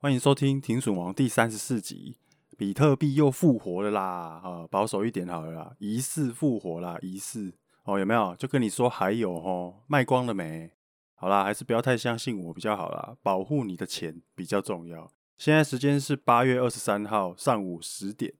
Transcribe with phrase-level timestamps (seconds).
[0.00, 2.14] 欢迎收听《停损王》第三十四集，
[2.56, 4.40] 比特币又复活了啦！
[4.44, 8.32] 啊，保守一点好了啦，疑似复活啦，疑似哦，有没有？
[8.36, 10.70] 就跟你说还有哦，卖光了没？
[11.16, 15.10] 好啦，还是不要太相信我比较好啦，保护你的钱比较重要。
[15.36, 18.32] 现在时间是八月二十三号上午十点。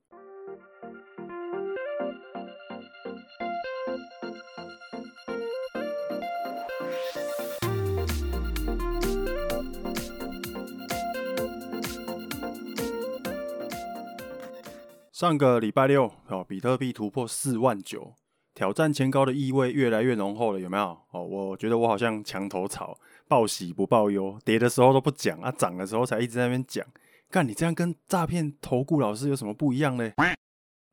[15.19, 18.15] 上个礼拜六，哦，比特币突破四万九，
[18.55, 20.97] 挑战前高的意味越来越浓厚了，有没有？
[21.11, 26.87] 哦，我觉得我好像墙头草，报喜不报忧，跌的时候都不讲啊，涨的时候才一直在那边讲。
[27.31, 30.09] 干，你这样跟诈骗投顾老师有什么不一样呢？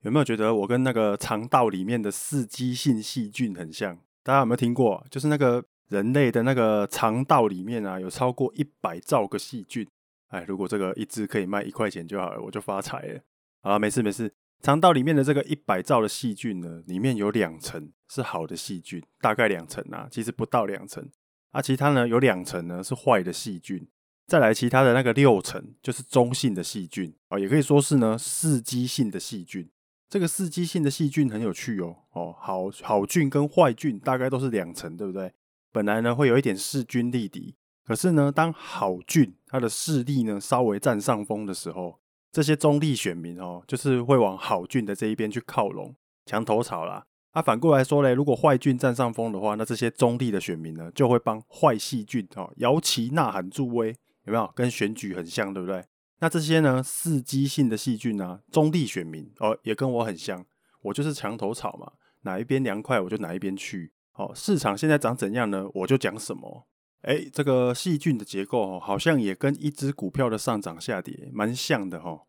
[0.01, 3.95] 有没有觉得我跟那个肠道里面的刺激性细菌很像？
[4.23, 5.05] 大家有没有听过？
[5.11, 9.87] 就是那个人类的那个肠道里面啊，有超过一百兆个细菌。
[10.29, 13.21] 哎，如果这个一支可以卖一块钱就好了，我就发财了。
[13.65, 14.31] 啊，没事没事。
[14.61, 21.09] 肠道里面的这个一百兆的细菌呢，里面有两层是好的细菌，大概两层啊，其实不到两层。
[21.49, 23.87] 啊，其他呢有两层呢是坏的细菌，
[24.27, 29.67] 再来其他的那个六层就是中性的细菌啊，也可以说是呢刺激性的细菌。
[30.07, 35.33] 这个刺激性的细菌很有趣哦，哦，好好菌跟坏菌大概都是两层，对不对？
[35.71, 41.99] 本来呢会有一点势均力敌，可是呢当好菌它的势力呢稍微占上风的时候。
[42.35, 47.05] 这些中立选民哦，就是会往好菌的这一边去靠拢，墙头草啦。
[47.31, 54.51] 啊，反过来说嘞，如果坏菌占上风的话，那这些中立的选民呢，就会帮坏细菌哦摇旗呐喊助威，有没有？
[54.53, 55.81] 跟选举很像，对不对？
[56.19, 60.45] 那这些呢，刺激性的细菌啊，中立选民哦，也跟我很像，
[60.81, 63.93] 我就是墙头草嘛，哪一边凉快我就哪一边去。
[64.15, 65.65] 哦，市场现在长怎样呢？
[65.73, 66.67] 我就讲什么。
[67.05, 72.21] 哎，这个细菌的结构哦，好像也跟一只股票的上涨下跌蛮像的哈。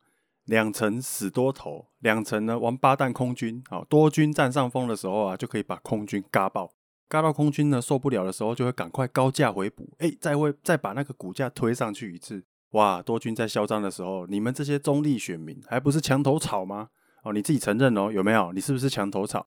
[0.44, 3.62] 两层死多头，两层呢王八蛋空军。
[3.70, 6.70] 好，多军占上风的时候啊，就可以把空军嘎爆，
[7.08, 9.88] 嘎到空军呢受不了的时候，就会赶快高价回补。
[9.98, 12.44] 哎，再会再把那个股价推上去一次。
[12.72, 16.90] 哇，多军在嚣张的时候，你们这些中立选民还不是墙头草吗？
[17.24, 18.52] 哦，你自己承认哦，有没有？
[18.52, 19.44] 你是不是墙头草？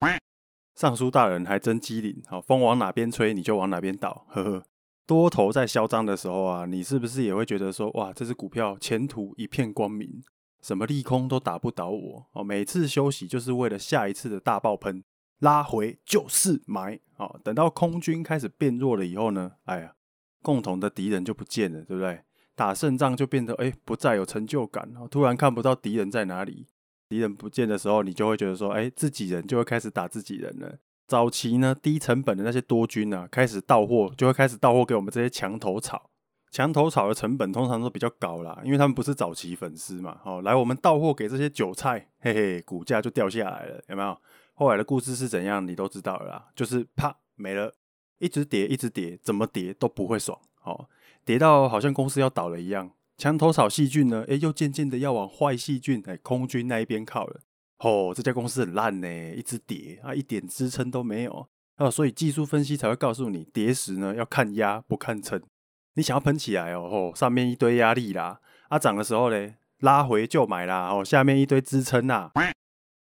[0.75, 4.63] 尚书大人还真机灵，好，风往哪边吹，你就往哪边倒，呵呵。
[5.09, 10.21] 多头在嚣张的时候啊，你是不是也会觉得说，哇，这只股票前途一片光明，
[10.61, 12.43] 什么利空都打不倒我哦。
[12.43, 15.03] 每次休息就是为了下一次的大爆喷，
[15.39, 17.39] 拉回就是买哦。
[17.43, 19.95] 等到空军开始变弱了以后呢，哎呀，
[20.43, 22.21] 共同的敌人就不见了，对不对？
[22.53, 26.67] 打胜仗就变得哎，不再有成就感，突然看不到敌人在哪里，
[27.07, 30.77] 敌人不见的时候，你就会觉得说，哎，自己人就会开始打自己人了。
[31.09, 36.11] 早期呢，低成本的那些多军啊，开始到货，就会开始到货给我们这些墙头草。
[36.51, 40.19] 墙头草的成本通常都比较高啦，因为他们不是早期粉丝嘛。
[40.23, 44.15] 哦，来我们到货给这些韭菜，嘿嘿，股价就掉下来了，有没有？
[44.53, 47.73] 后来的故事是怎样，你都知道了啦，就是啪没了，
[48.19, 50.87] 一直跌，一直跌，怎么跌都不会爽，哦，
[51.25, 52.91] 跌到好像公司要倒了一样。
[53.17, 57.39] 墙头草细菌呢，诶，又渐渐的要往坏细菌，哎，空军那一边靠了。
[57.79, 65.41] 哦，这家公司很烂呢，一直跌啊，一点支撑都没有啊，所以技术分析才会告诉你，跌时呢要看压不看撑。
[65.95, 72.31] 你想要喷起来哦，哦，上面一堆压力啦，啊涨的时候嘞拉回就买啦，哦，下面一堆支撑呐。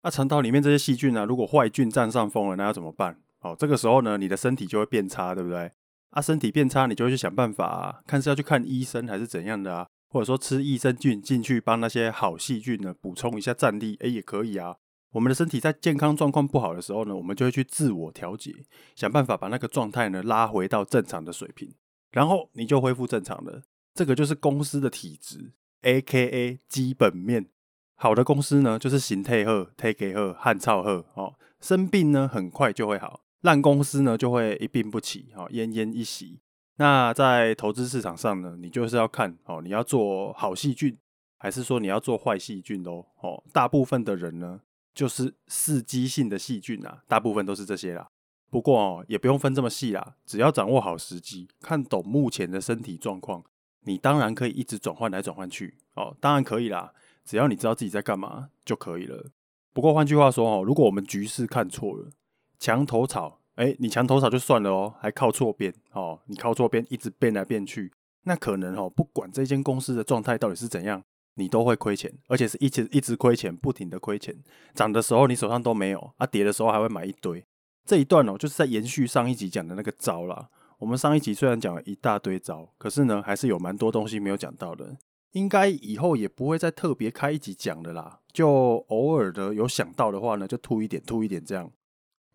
[0.02, 3.18] 那肠道里面这些细菌呢，如果坏菌占上风了，那要怎么办？
[3.42, 5.72] 哦，这个时候呢，你的身体就会变差，对不对？
[6.10, 9.88] 啊，身体变差，你就会去想办法啊，看是要去看医生还是怎样的啊。
[10.14, 14.76] 或者说吃益生菌进去帮那些好细菌呢补充一下战力，诶，也可以啊。
[15.14, 18.54] 我们的身体在健康状况不好的时候呢，我们就会去自我调节，
[18.96, 21.74] 想办法把那个状态呢拉回到正常的水平，
[22.12, 23.64] 然后你就恢复正常了。
[23.96, 27.48] 这个就是公司的体质，AKA 基本面。
[27.96, 31.36] 好的公司呢，就是形态好、体格好、汉草好哦。
[31.60, 36.42] 生病呢很快就会好，烂公司呢就会一病不起，哦，奄奄一息。
[36.78, 40.98] 那在投资市场上呢，你就是要看哦，你要做好细菌，
[41.38, 43.06] 还是说你要做坏细菌喽？
[43.22, 44.60] 哦，大部分的人呢，
[44.96, 48.08] 就是刺激性的细菌啊，大部分都是这些啦。
[48.50, 53.44] 不过哦，也不用分这么细啦，只要掌握好时机，看懂目前的身体状况，
[53.82, 56.92] 你当然可以一直转换来转换去哦，当然可以啦，
[57.24, 59.30] 只要你知道自己在干嘛就可以了。
[59.74, 62.10] 不过换句话说哦，如果我们局势看错了，
[62.58, 63.42] 墙头草。
[63.56, 67.92] 哎，你墙头草就算了哦，还靠错边哦，你靠错边一直变来变去，
[68.24, 71.04] 那可能哦，不管这间公司的状态到底是怎样，
[71.36, 74.36] 你都会亏钱，而且是一直一直亏钱，不停的亏钱。
[74.74, 77.46] 涨的时候你手上都没有，啊，跌的时候还会买一堆。
[77.86, 80.50] 这一段哦，就是在延续上一集讲的那个招啦。
[80.80, 84.98] 我们上一集虽然讲了一大堆招，可是呢，还是有蛮多东西没有讲到的。
[85.34, 91.72] 应该以后也不会再特别开一集讲的啦，就偶尔的有想到的话呢，就吐一点吐一点这样。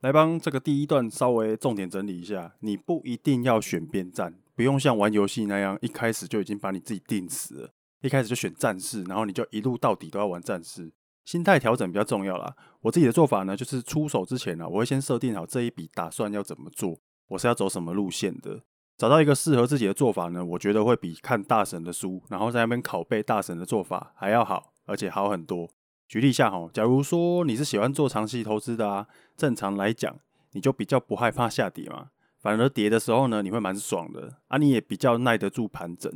[0.00, 7.71] 来帮这个第一段稍微重点整理一下，你不一定要选边站，不用像玩游戏那样一开始就已经把你自己定死了，
[8.03, 10.93] 一开始就选战士，然后你就一路到底都要玩战士。
[11.25, 12.55] 心态调整比较重要啦。
[12.81, 16.97] 我自己的做法呢，就是出手之前呢，我会先设定好这一笔打算要怎么做，
[17.29, 18.62] 我是要走什么路线的。
[18.97, 25.69] 找到一个适合自己的做法呢，我觉得会比看大神的书，然后在那边拷贝大神的做法还要好，而且好很多。
[26.09, 29.07] 举例一下哈，假如说你是喜欢做长期投资的啊，
[29.37, 30.19] 正常来讲，
[30.53, 32.09] 你就比较不害怕下跌嘛，
[32.41, 36.11] 反而跌的时候呢，你会蛮爽的啊，你也比较耐得住盘整。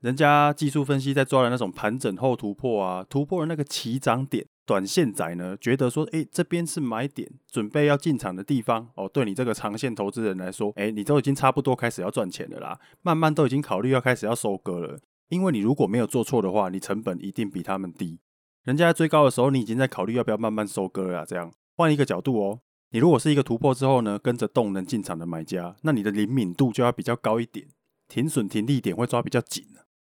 [0.00, 4.46] 人家技术分析在抓的那种盘整后突破啊，突破的那个起涨点。
[4.66, 9.08] 短线仔呢，觉得说，哎，这边是买点，准备要进场的地方哦。
[9.08, 15.00] 对你这个长线投资人来说，哎，你都已经差不多开始要赚钱了啦，慢慢都已经考虑要开始要收割了。
[15.28, 18.20] 因为你如果没有做错的话，你成本一定比他们低。
[18.64, 21.24] 人家在追高的时候，你已经在考虑要不要慢慢收割了。
[21.24, 22.60] 这样换一个角度哦，
[22.90, 27.66] 你如果是一个突破之后呢，跟着动能进场的买家，那你的灵敏度就要比较高一点，
[28.08, 29.64] 停损停利点会抓比较紧，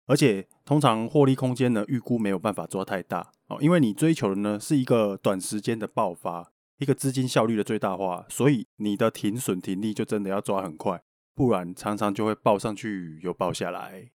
[0.05, 3.31] 而且通常获利空间呢，预估没有办法抓太大。
[3.47, 11.01] 哦，因为你追求的呢是一个短时间的爆发，一个资金效率的最大化，所以你的停损停利就真的要抓很快，
[11.33, 14.11] 不然常常就会爆上去又爆下来。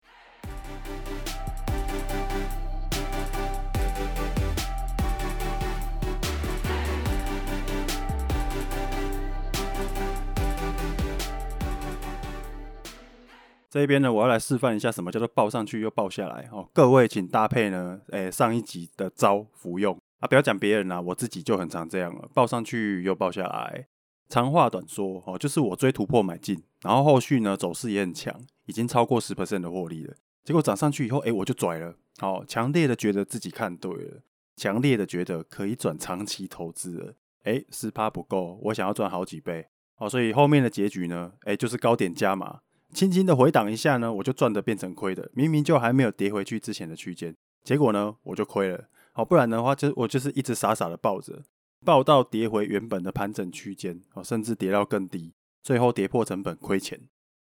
[13.70, 16.68] 这边呢，我要来示范一下什么叫做爆上去又爆下来哦。
[16.72, 23.86] 各位请搭配呢，诶，上一集的招服用啊，不要讲别人啦，我自己就很常这样了，爆上去又爆下来。
[24.28, 28.34] 长话短说哦，就是我追突破买进，然后后续呢走势也很强，
[28.66, 30.14] 已经超过十 percent 的获利了。
[30.42, 34.22] 结果涨上去以后，诶，我就拽了，好，强烈的觉得自己看对了，
[34.56, 37.14] 强烈的觉得可以转长期投资了。
[37.44, 39.68] 诶，十趴不够，我想要赚好几倍
[39.98, 42.58] 哦，所以后面的结局呢，诶，就是高点加码。
[42.92, 45.30] 轻轻的回档一下呢，我就赚的变成亏的。
[45.32, 48.88] 明明就还没有跌回去之前的区间，结果呢，我就亏了。
[49.12, 51.42] 好，不然的话，就我就是一直傻傻的抱着，
[51.84, 55.32] 抱到跌回原本的盘整区间，哦，甚至跌到更低，
[55.62, 57.00] 最后跌破成本亏钱。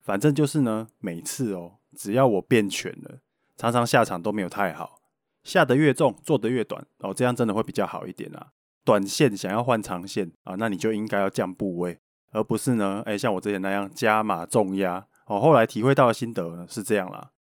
[0.02, 3.20] 反正就是呢，每次哦，只要我变全了，
[3.58, 5.02] 常常下场都没有太好。
[5.44, 8.48] 下得越重，做得越短，哦，这样真的会比较好一点啊。
[8.84, 12.00] 短线想要换长线啊，那你就应该要降部位，
[12.32, 15.06] 而不是呢，哎，像我之前那样加码重压。
[15.32, 17.32] 我后来体会到的心得呢是这样啦。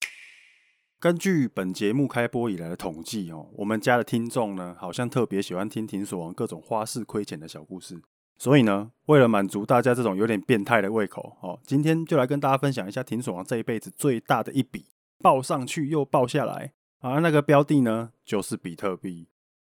[0.98, 8.02] 根据本节目开播以来的统计哦，我们家的听众呢好像特别喜欢听停损王各种花式亏钱的小故事，
[8.38, 14.86] 所以呢，为了满足大家这种有点变态的胃口哦，今天就来跟大家分享一下停损王这一辈子最大的一笔
[15.20, 19.28] 爆上去又爆下来啊，那个标的呢就是比特币。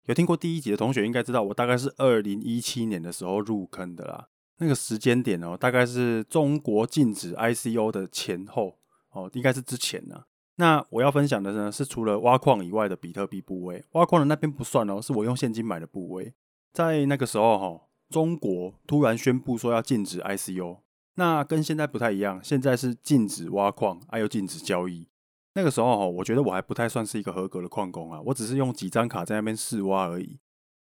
[0.06, 4.26] 有听过第一集的同学应该知道，我大概是二零一七年的时候入坑的啦。
[4.61, 8.77] 那个时间点哦，大概是中国禁止 ICO 的前后
[9.11, 10.25] 哦，应该是之前呢。
[10.57, 16.35] 那我要分享的呢，是除了挖矿以外的比特币部位，挖矿的那边不算哦，是我用现金买的部位。
[16.75, 17.81] 在那个时候哈，
[18.11, 20.81] 中国突然宣布说要禁止 ICO，
[21.15, 25.09] 那跟现在不太一样，现在是禁止挖矿，还有禁止交易。
[25.55, 30.39] 那个时候哈，我觉得我还不太算是一个合格的矿工啊，我只是用几张卡在那边试挖而已。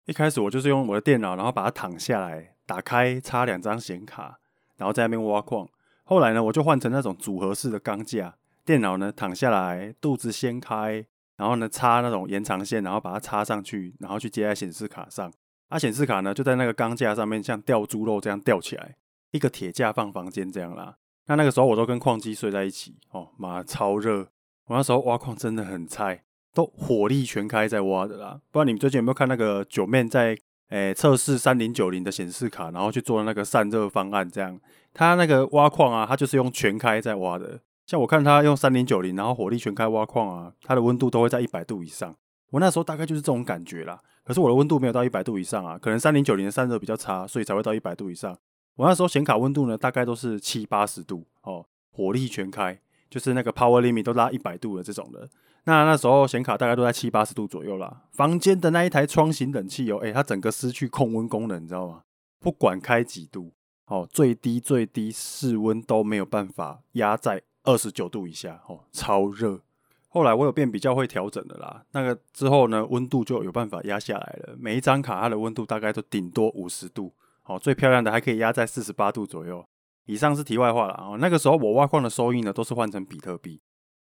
[0.06, 2.56] 一开始我就是用我的电脑，然后把它躺下来。
[2.68, 4.38] 打开插两张显卡，
[4.76, 5.66] 然后在那边挖矿。
[6.04, 11.06] 后来呢，我就换成那种组合式的钢架，电脑呢躺下来，肚子掀开，
[11.36, 15.32] 然后呢插那种延长线，然后把它插上去，然后去接在显示卡上。
[15.68, 18.96] 啊，显示卡呢就在那个钢架上面，像吊猪肉这样吊起来，
[19.30, 20.96] 一个铁架放房间这样啦。
[21.28, 24.28] 那那个时候我都跟矿机睡在一起哦，妈超热！
[24.66, 28.40] 我那时候挖矿真的很菜，都火力全开在挖的啦。
[28.50, 30.38] 不知道你们最近有没有看那个九妹在？
[30.68, 34.58] 诶，测试三零九零的显示卡，然后去做那个散热方案，这样，
[34.92, 37.60] 他那个挖矿啊，他就是用全开在挖的。
[37.86, 42.14] 像我看他用三零九零，然后火力全开挖矿啊，它的温度都会在一百度以上。
[42.50, 43.98] 我那时候大概就是这种感觉啦。
[44.24, 48.36] 可是我的温度没有到一百度以上啊，可能三零九零的散热比较差，所以才会到一百度以上。
[48.76, 55.26] 我那时候显卡温度呢，大概都是七八十度哦，火力全开，就是那个 power limit 都拉一百度的这种的。
[55.68, 58.04] 那那时候显卡大概都在七八十度左右啦。
[58.12, 62.00] 房间的那一台窗型冷气哦，诶，它整个失去控温功能，你知道吗？
[62.40, 63.52] 不管开几度，
[63.86, 69.60] 哦，最低最低室温都没有办法压在二十九度以下，哦，超热。
[70.08, 74.56] 后来我有变比较会调整的啦，那个之后呢，温度就有办法压下来了。
[74.58, 77.12] 每一张卡它的温度大概都顶多五十度，
[77.44, 79.62] 哦，最漂亮的还可以压在四十八度左右。
[80.06, 81.16] 以上是题外话了啊。
[81.20, 83.60] 那个时候我挖矿的收益呢，都是换成比特币。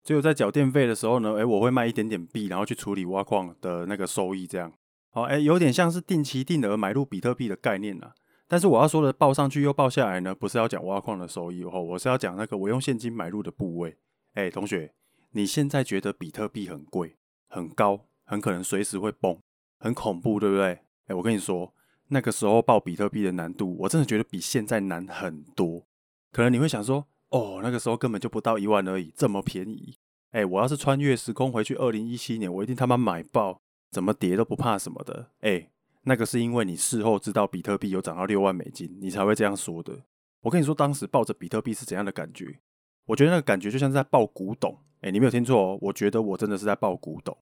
[0.04, 4.70] 只有在缴电费的时候呢，哎，我会卖一点点币，然后去处理挖矿的那个收益，这样。
[5.08, 8.12] 好，哎，有点像是定期定额买入比特币的概念啊。
[8.46, 13.96] 但是我要说的报上去又报下来呢，不是要讲挖矿的收益哦，我是要讲那个我用现金买入的部位。
[14.34, 14.92] 哎，同学，
[15.30, 17.16] 你现在觉得比特币很贵、
[17.48, 19.38] 很高，很可能随时会崩，
[19.78, 20.80] 很恐怖，对不对？
[21.06, 21.72] 哎，我跟你说，
[22.08, 25.86] 那个时候报比特币的难度，我真的觉得比现在难很多。
[26.30, 27.06] 可能你会想说。
[27.30, 29.93] 哦，那个时候根本就不到一万而已，这么便宜。
[30.34, 33.60] 哎，我要是穿越时空回去二零一七年，我一定他妈买爆，
[33.92, 35.30] 怎么跌都不怕什么的。
[35.42, 35.70] 哎，
[36.02, 40.02] 那个是因为你事后知道比特币有涨到六万美金，你才会这样说的。
[40.42, 42.58] 我跟你说，当时抱着比特币是怎样的感觉？
[43.06, 44.76] 我觉得那个感觉就像是在抱古董。
[45.02, 47.38] 哎，你没有听错哦，我觉得我真的是在抱古董。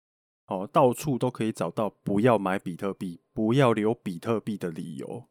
[0.49, 5.25] 哦，到处都可以找到不要买比特币、不要留比特币的理由。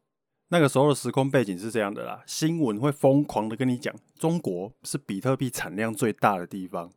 [0.48, 6.90] 那个时候的时空背景是这样的啦，新闻会疯狂的跟你讲，中国是比特币产量最大的地方。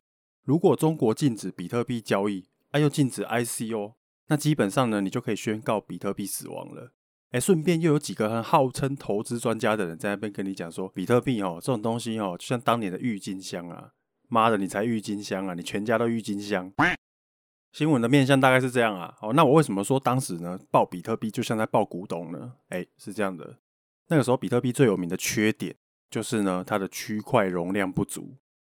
[0.46, 3.94] 如果中国禁止比特币交易，啊又禁止 ICO，
[4.28, 6.92] 那基本上呢，你就可以宣告比特币死亡了。
[7.32, 13.90] 哎，顺便又有几个很号称投资专家的人在那边跟你讲说，比特币哦这种东西哦，就像当年的郁金香啊，
[14.28, 16.72] 妈的，你才郁金香啊，你全家都郁金香。
[17.72, 22.52] 新闻的面向大概是这样啊，哦，那我为什么说当时呢，抱比特币就像在抱古董呢？
[22.68, 23.58] 哎，是这样的，
[24.06, 25.74] 那个时候比特币最有名的缺点
[26.08, 28.36] 就是呢，它的区块容量不足，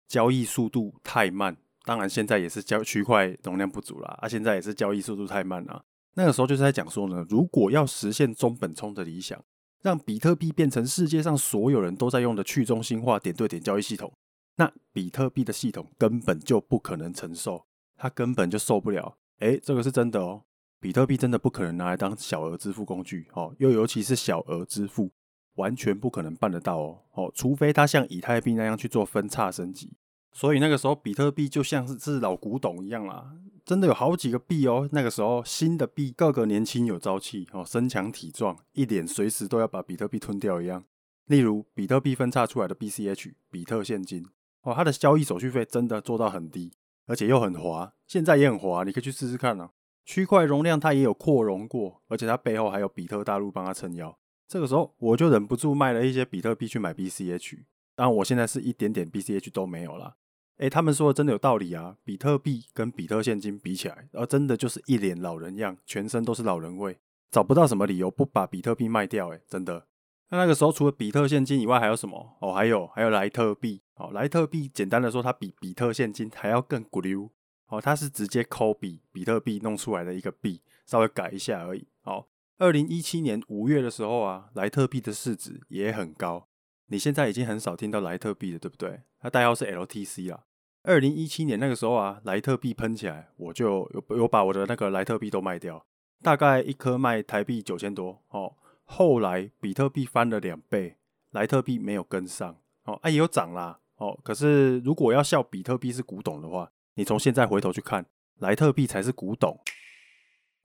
[0.09, 1.55] 交易速度太慢。
[1.85, 5.81] 当然现在也是交区块容量不足啦，啊，现在也是交易速度太慢啊。
[6.15, 9.41] 那个时候就是在讲说呢，如果要实现中本聪的理想，
[9.81, 14.11] 让比特币变成世界上所有人都在用的去中心化点对点交易系统，
[14.57, 17.63] 那比特币的系统根本就不可能承受。
[17.95, 20.43] 它根本就受不了，诶，这个是真的哦。
[20.79, 25.11] 比特币真的不可能拿来当小额支付工具，哦，又尤其是小额支付，
[25.55, 26.99] 完全不可能办得到哦。
[27.13, 29.93] 哦，除非他像以太币那样去做分叉升级。
[30.31, 33.31] 所以那个时候，比特币就像是是老古董一样啦，
[33.65, 34.87] 真的有好几个币哦。
[34.91, 40.83] 那个时候新的币个个年轻有朝气，哦，身强体壮，一脸随时都要把比特币吞掉一样。
[41.25, 44.25] 例如比特币分叉出来的 BCH 比特现金，
[44.61, 46.71] 哦，它的交易手续费真的做到很低。
[47.07, 49.71] 而且又很滑，现在也很滑，你可以去试试看啊。
[50.05, 54.15] 区块容量它也有扩容过，而且它背后还有比特大陆帮它撑腰。
[54.49, 57.59] 这个时候我就忍不住卖了一些比特币去买 BCH，
[57.95, 60.15] 当然我现在是一点点 BCH 都没有啦。
[60.57, 66.97] 诶，他们说的真的有道理啊，比特币跟比特现金比起来，而真的就是一脸老人样，全身都是老人味，
[67.29, 69.85] 找不到什么理由不把比特币卖掉，诶，真的。
[70.31, 72.35] 那那个时候除了比特现金以外，还有什么？
[72.41, 73.83] 哦，还有还有莱特币。
[73.97, 77.29] 哦，莱特币简单的说，它比比特现金还要更古溜。
[77.67, 81.87] 哦，它是直接抠比比特币弄出来的一个币，稍微改一下而已。
[82.03, 82.25] 哦，
[82.59, 86.49] 二零一七年五月的时候啊，莱特币的市值也很高。
[86.87, 89.03] 你现在已经很少听到莱特币了，对不对？
[89.21, 90.43] 它代号是 LTC 啊。
[90.83, 95.85] 二零一七年那个时候啊，莱特币喷起来，我就有有把我的那个莱特币都卖掉，
[96.21, 98.21] 大概一颗卖台币九千多。
[98.27, 98.53] 哦。
[98.83, 100.97] 后来比特币翻了两倍，
[101.31, 108.05] 莱特币没有跟上，哦，啊也有涨啦，哦，可是如果要笑比特币是古董的话，你从现在回头去看，
[108.39, 109.57] 莱特币才是古董。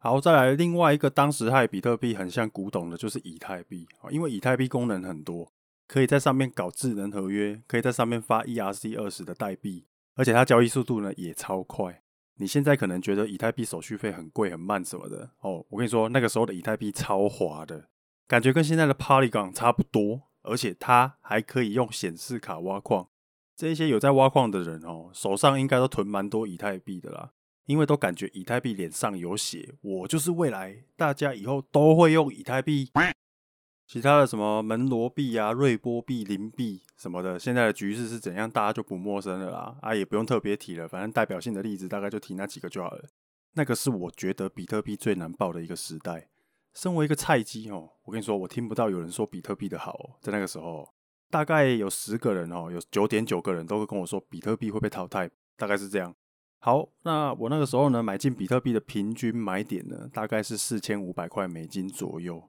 [0.04, 5.50] 好，再来另外一个当时害比特币很像古董的，就是以太币，因为以太币功能很多，
[5.88, 12.02] 可以在上面搞智能合约，可以在上面发 ERC 二十的代币，而且它交易速度呢也超快。
[12.36, 17.88] 你现在可能觉得以太币手续费很贵很慢什么的，哦，我跟你说，那个时候的以太币超滑的。
[18.28, 23.08] 感觉跟现在的 Polygon 差不多，而且它还可以用显示卡挖矿。
[23.56, 27.30] 这些有在挖矿的人哦，手上应该都囤蛮多以太币的啦，
[27.66, 32.90] 因为都感觉以太币脸上有血，我就是未来，大家以后都会用以太币。
[33.86, 39.76] 其他的什么门罗币啊、瑞波币、林币什么的，现在的局势是怎样，大家就不陌生了啦。
[39.82, 43.04] 啊，也不用特别提了，反正代表性的例子大概就提那几个就好了。
[43.52, 46.28] 那个是我觉得比特币最难爆的一个时代。
[46.72, 50.18] 身为一个菜鸡哦，我跟你说，我听不到有人说比特币的好。
[50.20, 50.88] 在那个时候，
[51.30, 56.12] 大概有十个人哦，有九点九个人都会跟我说比特币会被淘汰，大概是这样。
[56.64, 62.48] 好，那我那个时候呢，买进比特币的平均买点呢，大概是四千五百块美金左右，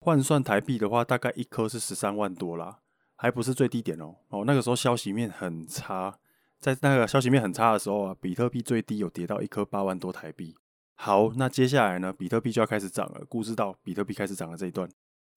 [0.00, 2.80] 换算台币的话，大概一颗是十三万多啦，
[3.16, 4.16] 还不是最低点哦。
[4.28, 6.18] 哦，那个时候消息面很差，
[6.58, 10.54] 在那个消息面很差的时候啊，比特币最低有跌到一颗八万多台币。
[10.96, 13.24] 好，那接下来呢，比特币就要开始涨了。
[13.30, 14.86] 故事到比特币开始涨的这一段，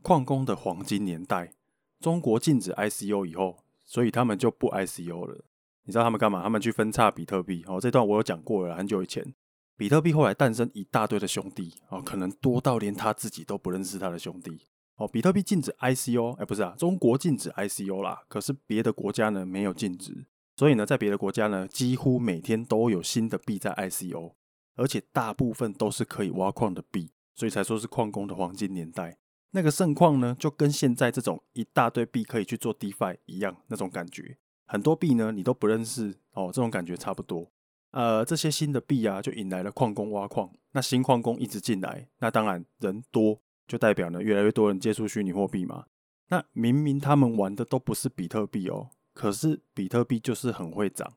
[0.01, 1.53] 矿工的黄金年代，
[2.01, 5.45] 中国禁止 ICO 以后，所以他们就不 ICO 了。
[5.87, 6.43] 你知道他们干嘛？
[6.43, 7.63] 他们去分叉比特币。
[7.65, 9.33] 哦，这段我有讲过了，很久以前。
[9.77, 14.67] 比特币后来诞生一大堆的兄弟，哦，可能多到连他自己都不认识他的兄弟。
[14.97, 18.23] 哦，比特币禁止 ICO，哎，不是啊，中国禁止 ICO 啦。
[18.27, 20.25] 可是别的国家呢，没有禁止。
[20.57, 24.33] 所以呢，在别的国家呢，几乎每天都有新的币在 ICO，
[24.75, 29.19] 而且大部分都是可以挖矿的币，所以才说是矿工的黄金年代。
[29.51, 34.37] 那个盛况呢，就跟现在这种一大堆币可以去做 DeFi 一样，那种感觉。
[34.67, 37.49] 很多币呢，你都不认识哦，这种感觉差不多。
[37.91, 40.51] 呃，这些新的币啊，就引来了矿工挖矿。
[40.73, 45.85] 那新矿工一直进来，那当然人多，就代表呢，越来越多人接触虚拟货币嘛。
[46.27, 48.89] 那明明他们玩的都不是比特币哦。
[49.13, 51.11] 可是比特币就是很会涨，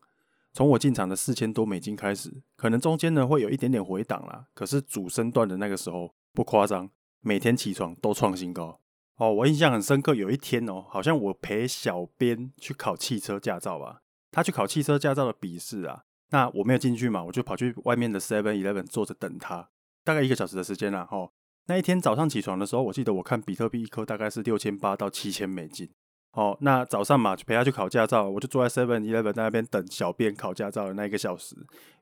[0.54, 4.46] 从我进场的四千多美金开始，可能中间呢会有一点点回档啦。
[4.54, 6.88] 可是主升段的那个时候不夸张，
[7.20, 8.80] 每天起床都创新高
[9.20, 9.32] 哦。
[9.32, 14.00] 我印象很深刻，有一天哦，好像我陪小编去考汽车驾照吧，
[14.32, 19.68] 他去考汽车驾照的笔试啊，那我没有进去嘛，我就跑去外面的 Seven Eleven 坐着等他，
[20.02, 21.06] 大概一个小时的时间啦。
[21.10, 21.30] 哦，
[21.66, 25.88] 那一天早上起床的时候，我记得我看比特币一颗大概是六千八到七千美金。
[26.32, 31.56] 哦，那早上嘛，就陪他去考驾照，我就坐在 Seven Eleven 在那边等小编考驾照的那一个小时，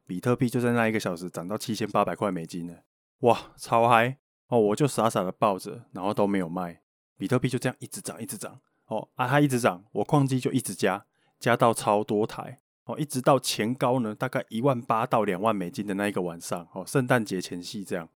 [0.06, 2.74] 比特币就在那一个小时涨到七千八百块美金呢，
[3.20, 4.18] 哇，超嗨！
[4.48, 6.82] 哦，我就傻傻的抱着，然后都没有卖，
[7.18, 11.04] 比特币就这样一直涨，一直涨，哦，啊，它一直涨，我矿机就一直加，
[11.38, 18.08] 加到超多台，哦，一直到前高呢，大概一万八到两万美金的那一个晚上，哦，圣诞节前夕这样，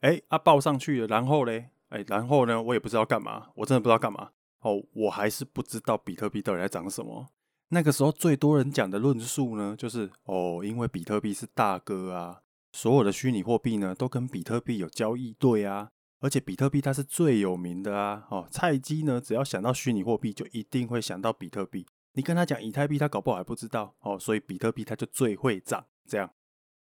[0.00, 4.30] 哎，啊，报上去了，然后嘞，哎，然后呢，我也不知道干嘛，我真的不知道干嘛。
[4.62, 7.28] 哦，我还是不知道比特币到底在涨什么。
[7.68, 12.42] 那个时候最多人讲的论述呢，就是哦，因为比特币是大哥啊，
[12.72, 18.26] 所有的虚拟货币呢都跟比特币有交易对啊，而且比特币它是最有名的啊。
[18.30, 21.86] 哦，菜鸡呢只要想到虚拟货币，就一定会想到比特币。
[22.12, 25.86] 你跟他讲以太币，他搞不好还不知道哦，所以比特币它就最会涨。
[26.08, 26.30] 这样，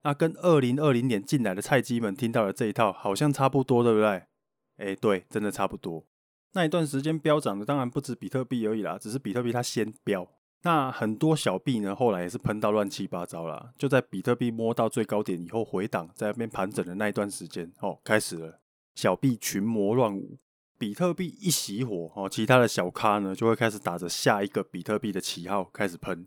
[0.03, 4.23] 那跟二零二零年进来的菜鸡们听到的这一套，好像差不多，对不对？
[4.79, 6.07] 哎，对，真的差不多。
[6.55, 10.27] 那一段时间飙涨的当然不止比特币而已啦，只是比特币它先飙。
[10.63, 13.73] 那很多小币呢，后来也是喷到乱七八糟啦。
[13.77, 18.59] 就在比特币摸到最高点以后回档，在那边盘整的那一段时间，哦，开始了
[18.99, 20.41] 小币群魔乱舞。
[20.77, 26.27] 比特币一熄火，哦，其他的小咖呢就会开始打着下一个比特币的旗号开始喷。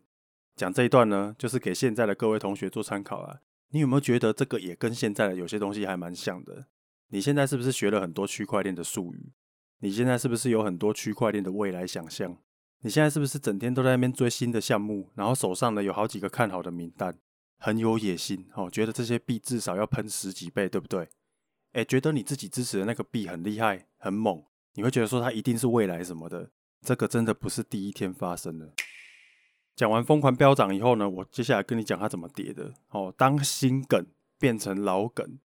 [0.55, 3.41] 讲这一段呢，就是给现在的各位同学做参考啊。
[3.71, 6.67] 你有没有觉得这个也跟现在的有些东西还蛮像的？
[7.09, 9.33] 你现在是不是学了很多区块链的术语？
[9.79, 12.37] 你现在是不是有很多区块链的未来想象？
[12.83, 17.13] 你现在是不是整天都在那边追新的项目，然后手上呢有好几个看好的名单，
[17.57, 21.09] 很有野心哦，觉得这些币至少要喷十几倍，对不对？
[21.73, 26.49] 诶，觉得你自己支持的那个币很厉害、很猛，你会觉得说它一定是未来什么的，
[26.81, 28.73] 这个真的不是第一天发生的。
[29.75, 33.13] 讲完疯狂飙涨以后呢，我接下来跟你讲它怎么跌的哦。
[33.17, 34.05] 当新梗
[34.37, 35.39] 变成老梗，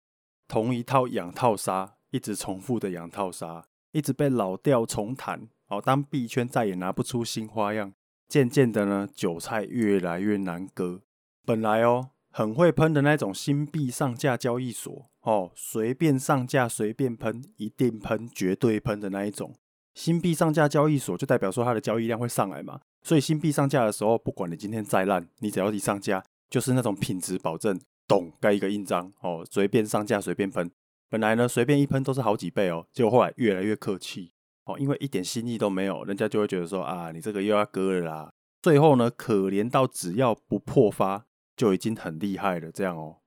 [0.48, 3.68] 同一套养套杀，一直重复的养套杀。
[3.92, 7.94] 一直被老调重弹，哦，当币圈再也拿不出新花样，
[8.28, 11.02] 渐渐的呢，韭菜越来越难割。
[11.46, 19.56] 本来哦，很会喷的那种新币上架交易所，哦，随便上架随便喷，一定喷，绝对喷的那一种。
[19.96, 30.70] 新币上架交易所就代表说它的交易量会上来嘛，所以新币上架的时候，不管你今天再烂，你只要一上架，就是那种品质保证，懂盖一个印章，哦，随便上架随便喷。
[31.10, 34.34] 本来呢，随便一喷都是好几倍哦，结果后来越来越客气
[34.66, 38.34] 哦，因为一点新意都没有，人家就会觉得说啊，你这个又要割了啦。
[38.62, 43.18] 最后呢，可怜到只要不破发就已经很厉害了，这样哦。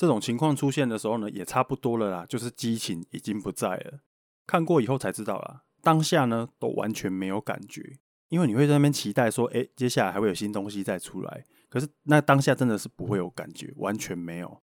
[0.00, 4.00] 这种情况出现的时候呢，也差不多了啦，就是激情已经不在了。
[4.46, 7.98] 看过以后才知道啦，当下呢都完全没有感觉，
[8.30, 14.62] 因为你会在那边期待说，哎，接下来还会有新东西再出来，可是那当下真的是不会有感觉，完全没有。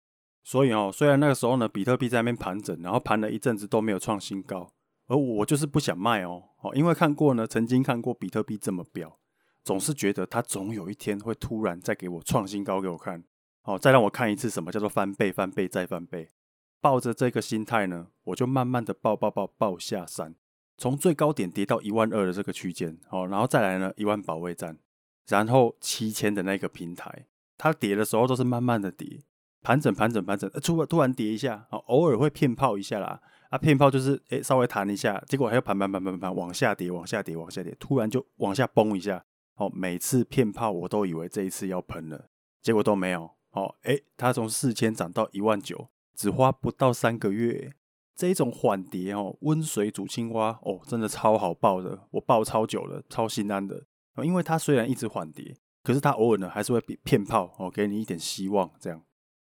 [0.44, 4.70] 所以哦，虽然那个时候呢，比特币在那边盘整，然后盘了一阵子都没有创新高，
[5.06, 9.18] 而我就是不想卖哦，哦，因为看过呢，曾经看过比特币这么飙，
[9.64, 13.24] 总是觉得它总有一天会突然再给我创新高给我看，
[13.64, 16.30] 哦，再让我看一次什么叫做翻倍、翻倍再翻倍。
[16.80, 20.34] 抱着这个心态呢，我就慢慢的抱抱抱抱下山，
[20.76, 24.76] 从最高点跌到一万二的这个区间，哦，然后再来呢一万保卫战，
[25.28, 29.22] 然后七千的那个平台，它跌的时候都是慢慢的跌。
[29.62, 33.20] 盘整盘整盘整，突然突然跌一下，偶尔会骗炮一下啦。
[33.48, 39.24] 啊，骗炮就是诶稍微弹一下，结果还要盘盘盘盘盘往下跌，往下跌，往下跌，突然就往下崩一下。
[39.54, 42.28] 哦，每次骗炮我都以为这一次要喷了，
[42.60, 43.30] 结果都没有。
[43.52, 47.72] 哦，诶，它从四千涨到一万九，只花不到三个月。
[48.14, 53.86] 这种缓跌哦，温水煮青蛙哦，真的超好抱的，我抱超久了，超心安的。
[54.22, 59.02] 因为它虽然一直缓跌，可是它偶尔呢还是会骗炮哦，给你一点希望这样。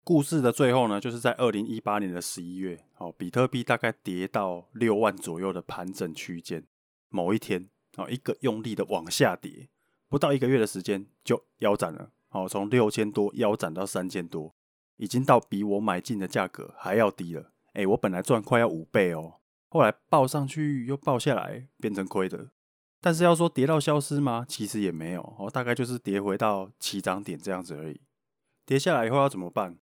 [0.03, 6.63] 故事的最后呢，就是在二零一八年的十一月，哦，比特币大概跌到六万左右的盘整区间。
[7.10, 9.69] 某一天，哦，一个用力的往下跌，
[10.08, 14.54] 不到一个月的时间就腰斩了，哦，从六千多腰斩到三千多，
[14.98, 17.54] 已经到比我买进的价格还要低了。
[17.74, 19.36] 哎，我本来赚快要五倍哦，
[19.69, 22.50] 后来报上去又报下来，变成亏的。
[23.00, 24.46] 但是要说跌到消失吗？
[24.48, 28.02] 其实也没有，哦，大概就是跌回到起涨点这样子而已。
[28.65, 29.78] 跌下来以后要怎么办？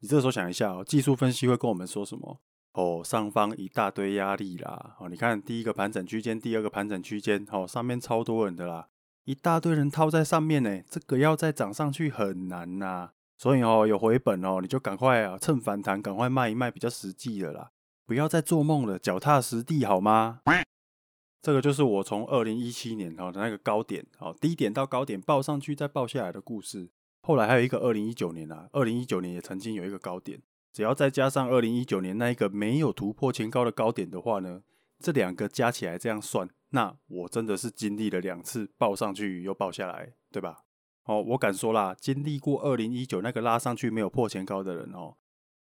[0.00, 2.40] 你这时候想一下哦，技术分析会跟我们说什么？
[2.72, 8.88] 哦，上方一大堆压力啦，哦，你看第一个盘整区间，第二个盘整区间，哦，上面超多人的啦，
[9.28, 13.10] 一大堆人套在上面呢，这个要再涨上去很难呐。
[13.36, 17.70] 所以哦，有回本哦，你就赶快啊，趁反弹赶快卖一卖，比较实际的啦，
[18.06, 20.40] 不要再做梦了，脚踏实地好吗？
[21.42, 26.88] 这个就是我从二零一七年哦的那个高点哦，低点到高点报上去再报下来的故事。
[27.20, 30.40] 后来还有一个二零一九年啊，二零一九年也曾经有一个高点，
[30.72, 34.62] 只要再加上二零一九年那一个没有突破前高的高点的话呢，
[34.98, 40.64] 这两个加起来这样算，那我真的是经历了两次报上去又报下来，对吧？
[41.04, 45.16] 哦，我敢说啦，经历过二零一九那个拉上去没有破前高的人哦，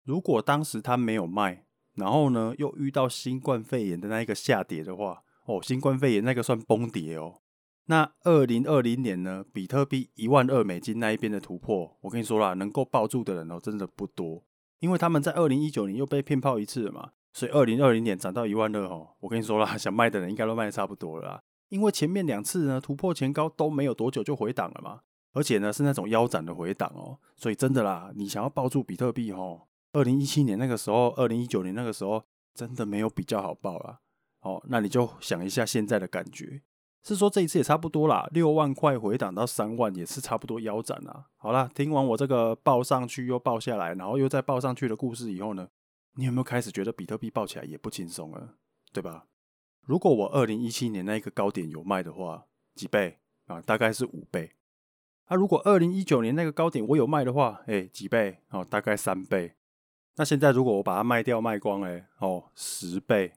[0.05, 1.67] 如果当时他没有卖，
[1.97, 7.41] 然后呢又遇到新冠肺炎的那一个下跌的话，哦，新冠肺炎那个算崩跌哦。
[7.87, 14.43] 那二零二零年呢，比特币一万二美金那一边的突破，我跟你说啦，能够抱住的人哦，真的不多，
[14.79, 25.01] 因为他们在二零一九年又被骗炮一次了嘛，所以二零二零年涨到一万二哦，我跟你说啦，想卖的人应该都卖的差不多了啦，因为前面两次呢突破前高都没有多久就回档了嘛。
[25.37, 32.23] 而且呢，是那种腰斩的回档哦，所以真的啦，你想要抱住比特币哦，二零一七年那个时候，二零一九年那个时候，
[32.55, 33.99] 真的没有比较好抱啦。
[34.43, 36.63] 哦，那你就想一下现在的感觉，
[37.03, 41.25] 是说这一次也差不多啦，六万块回档到三万也是差不多腰斩啦。
[41.37, 45.67] 好啦，听完我这个抱上去又抱下来，然后又再抱上去的故事以后呢，
[46.17, 48.57] 你有没有开始觉得比特币抱起来也不轻松了，
[48.93, 49.27] 对吧？
[49.83, 53.61] 如果我二零一七年那个高点有卖的话，几倍啊？
[53.61, 54.53] 大概是五倍。
[55.29, 58.39] 那、啊、如果二零一九年那个高点我有卖的话，哎、几倍？
[58.51, 59.55] 哦，大概三倍。
[60.17, 63.33] 那现在如果我把它卖掉卖光，哎，哦，十倍。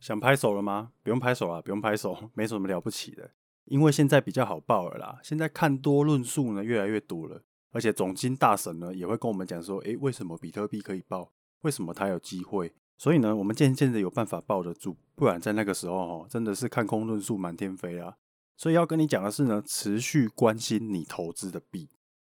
[0.00, 0.92] 想拍手了吗？
[1.02, 3.30] 不用拍手了，不用拍手， 没什么了不起的。
[3.64, 5.18] 因为现在比较好抱了啦。
[5.22, 11.32] 现在看多论述呢越来越多了，而且总经大神呢也会跟我们讲说，哎，为什么比特币可以抱？
[11.66, 12.72] 为什么它有机会？
[12.96, 14.96] 所以呢，我们渐渐的有办法抱得住。
[15.16, 18.14] 不然在那个时候，哦，真的是看空论述满天飞啊。
[18.56, 21.88] 所以要跟你讲的是呢，持续关心你投资的币。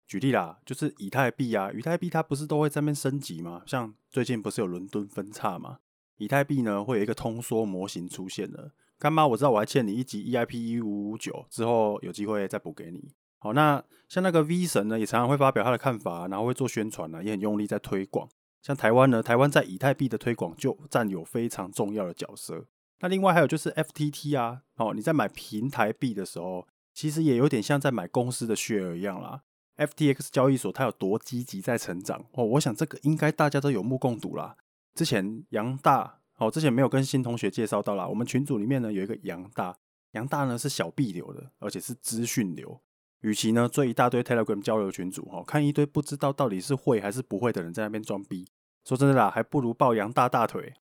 [0.07, 3.63] 举例啦，就是以太币啊，以太币它不是都会在那边升级吗？
[3.65, 5.79] 像最近不是有伦敦分叉吗？
[6.17, 8.71] 以太币呢会有一个通缩模型出现了。
[8.97, 13.11] 干妈，我知道我还欠你一集 EIP 一五五九，之后有机会再补给你。
[13.39, 18.27] 好，那像那个 V 神呢，也常常会发表他的看法，然后会做宣传呢，也很用力在推广。
[18.61, 22.65] 像台湾呢，台湾在以太币的推广就占有非常重要的角色。
[22.99, 29.43] 那另外还有就是 FTT 啊，哦，你在买平台币的时候，其实也有点像在买公司的 share 一样啦。
[29.77, 34.57] FTX 交易所它有多积极在成长哦，我想这个应该大家都有目共睹啦。
[34.95, 39.77] 之前杨大哦，之前没有跟新同学介绍到啦，我们群组里面呢有一个杨大，
[40.13, 42.81] 杨大呢是小币流的，而且是资讯流。
[43.21, 48.47] 与其呢追一大堆 Telegram 交流群组，哈，看一堆不知道到底是会还是不会的人在那边装逼，
[48.85, 50.73] 说真的啦，还不如抱杨大大腿。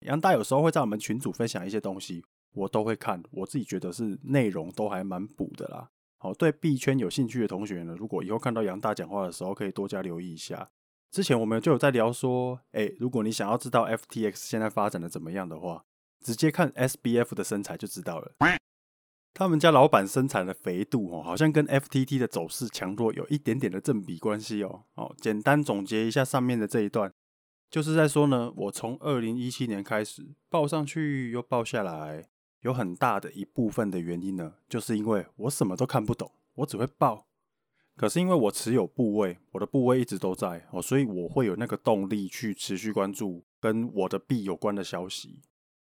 [0.00, 5.90] 杨大有时候会在我们群组分享一些东西，我都会看，我自己觉得是内容都还蛮补的啦。
[6.18, 10.70] 好，对币圈有兴趣的同学呢，如果以后看到杨大讲话的时候，可以多加留意一下。
[11.10, 15.84] 之前我们就有在聊说，哎，如果你想要知道 FTX 现在发展的怎么样的话，
[16.24, 18.32] 直接看 SBF 的身材就知道了。
[19.34, 24.84] 他们家老板身材的肥度哦，好像跟 FTT 的走势强弱有一点点的正比关系哦。
[24.94, 27.12] 哦，简单总结一下上面的这一段。
[27.68, 32.28] 就是在说呢，我从二零一七年开始报上去又报下来，
[32.60, 37.26] 有很大的一部分的原因呢，就是因为我什么都看不懂，我只会报。
[37.96, 45.40] 可是因为我持有部位，我的部位一直都在哦，所以我会有那个动力去持续关注跟我的币有关的消息。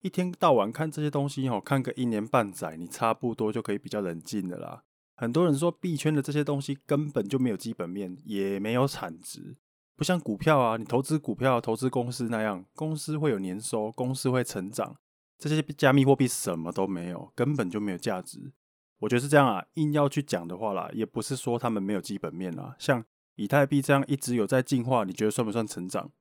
[0.05, 4.83] 一天到晚看这些东西哦，看个一年半载，你差不多就可以比较冷静的啦。
[5.15, 9.57] 很多人说币圈的这些东西根本就没有基本面，也没有产值。
[9.95, 14.95] 不像股票啊，你投资股票、投资公司那样，公司会有年收，公司会成长。
[15.39, 18.53] 这些加密货币什么都没有，根本就没有价值。
[18.99, 22.75] 我觉得是这样啊，硬要去讲的话啦，也不是说他们没有基本面啦。
[22.77, 23.03] 像
[23.37, 26.11] 以太币这样一直有在进化，你觉得算不算成长？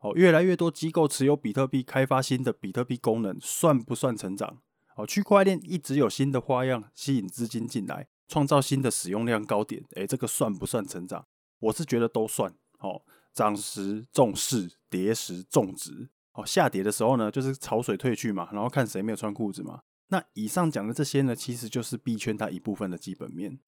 [0.00, 4.58] 哦，越来越多机构持有比特币，开发新的比特币功能，算不算成长？
[4.96, 9.84] 哦，区块链一直有新的花样，吸引资金进来，创造新的使用量高点。
[9.96, 11.26] 诶，这个算不算成长？
[11.60, 12.52] 我是觉得都算。
[12.80, 13.02] 哦。
[13.34, 16.08] 涨时重视，跌时重质。
[16.32, 19.82] 哦，下跌的时候呢，就是潮水退去嘛，然后看谁没有穿裤子嘛。
[20.08, 23.60] 那以上讲的这些呢，其实就是币圈它一部分的基本面。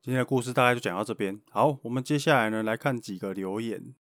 [0.00, 1.42] 今天的故事大概就讲到这边。
[1.50, 3.94] 好，我们接下来呢来看几个留言。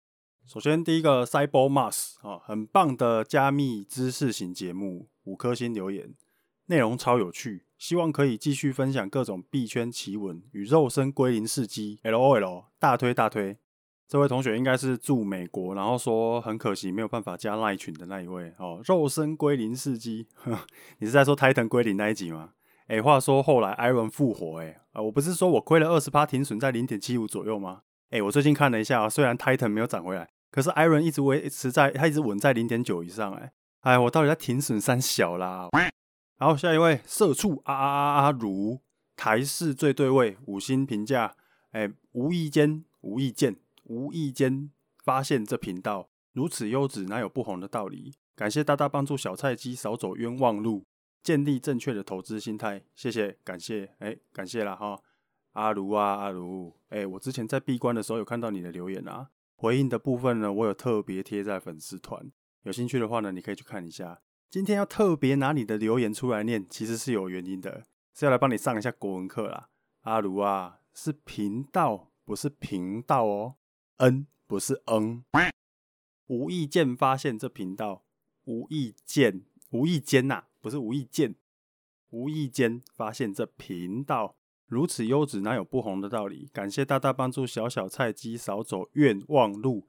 [0.50, 6.14] 首先，第一个 Cyber Mars 啊，很棒的加密知识型节目，五颗星留言，
[6.68, 12.00] 内容超有趣，希望可以继续分享各种币圈奇闻与肉身归零事迹。
[12.02, 13.58] LOL，大推大推。
[14.08, 18.80] 这位同学应该是住美国，然后说很可惜没有办法加赖群的那一位哦。
[18.86, 20.28] 肉身归零事迹，
[21.00, 22.54] 你是在说 Titan 归零那一集吗？
[22.86, 27.82] 哎，话说后来 Iron 复活，哎，啊，我不是说我亏了二十趴停损在零点七五左右吗？
[28.08, 35.68] 哎，我最近看了一下，虽然 Titan 没有涨回来，可是 Iron 一直维持在，他一直稳在零点九以上，哎，哎，我到底在停损三小啦？
[36.38, 38.80] 然后下一位社畜啊啊啊啊如
[39.16, 41.34] 台式最对位五星评价，
[41.72, 43.56] 哎，无意间无意间。
[43.84, 44.70] 无意间
[45.02, 48.12] 发现这频道如此优质，哪有不红的道理？
[48.36, 50.84] 感谢大大帮助小菜鸡少走冤枉路，
[51.22, 52.84] 建立正确的投资心态。
[52.94, 55.00] 谢谢，感谢，哎，感谢了哈，
[55.54, 59.30] 阿如啊，阿如，哎，我之前在闭关的时候有看到你的留言啊，
[59.60, 62.30] 回应的部分呢，我有特别贴在粉丝团，
[62.62, 64.22] 有兴趣的话呢，你可以去看一下。
[64.48, 69.68] 今天要特别拿你的留言出来念，其实是有原因的，是要来帮你上一下国文课啦。
[70.02, 73.56] 阿如啊，是频道，不是频道哦。
[73.96, 75.24] N 不是 N，
[76.28, 78.04] 无意间发现这频道，
[78.44, 81.34] 无意间，无意间呐，不是无意间，
[82.10, 84.37] 无意间发现这频道
[84.68, 86.48] 如此优质，哪有不红的道理？
[86.52, 89.88] 感谢大大帮助小小菜鸡少走冤枉路，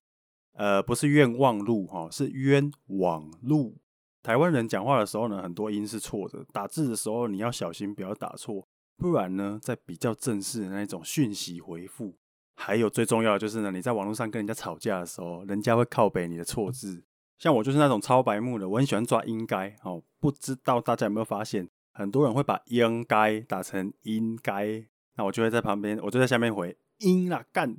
[0.53, 3.77] 呃，不是冤枉路哈，是冤枉路。
[4.23, 8.65] 台湾人讲话的时候呢，很多音是错的，打字的时候你要小心不要打错，
[8.97, 12.15] 不然呢，在比较正式的那种讯息回复。
[12.55, 17.03] 还有最重要的就是呢，你在网络上跟人家吵架的时候，人家会靠北你的错字。
[17.37, 20.03] 像我就是那种超白目的，我很喜欢抓应该哦。
[20.19, 27.77] 不知道大家有没有发现，很多人会把应该打成应该，那我就会在旁边，我就在下面回应啦干，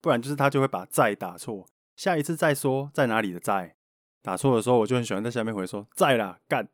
[0.00, 1.66] 不然就是他就会把在打错。
[1.96, 3.76] 下一次再说在哪里的在
[4.22, 6.68] 打错的时候，我就很喜欢在下面回说在啦干。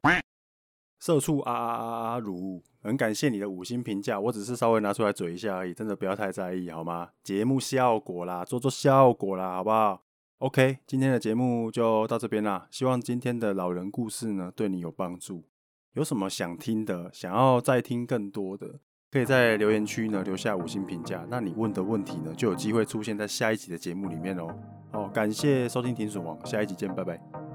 [0.99, 7.09] 社畜啊啊啊啊如，很感谢你的五星评价，我只是稍微拿出来嘴一下而已，真的不要太在意好吗？
[7.23, 10.03] 节目效果啦，做做效果啦，好不好
[10.39, 15.50] ？OK，今天的节目就到这边啦，希望今天的老人故事呢对你有帮助。
[15.95, 18.79] 有什么想听的，想要再听更多的，
[19.11, 24.49] 可以在留言区呢留下五星评价，那你问的问题呢就有机会出现在下一集的节目里面哦。
[24.93, 27.50] 好，感谢收听停损王，下一集见，拜拜。